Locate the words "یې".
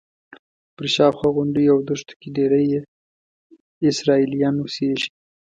2.71-2.79